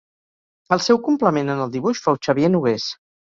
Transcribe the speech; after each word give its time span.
El 0.77 0.81
seu 0.85 0.99
complement 1.07 1.51
en 1.57 1.61
el 1.67 1.75
dibuix 1.77 2.01
fou 2.07 2.19
Xavier 2.29 2.51
Nogués. 2.55 2.89